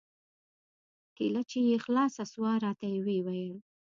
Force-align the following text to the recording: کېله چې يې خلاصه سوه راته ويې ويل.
کېله 1.15 1.41
چې 1.49 1.59
يې 1.67 1.77
خلاصه 1.85 2.23
سوه 2.33 2.51
راته 2.65 2.85
ويې 3.05 3.19
ويل. 3.25 3.55